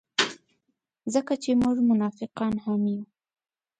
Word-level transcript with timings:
ځکه 1.13 1.33
چې 1.43 1.51
موږ 1.61 1.75
منافقان 1.89 2.53
هم 2.65 2.81
یو. 2.93 3.03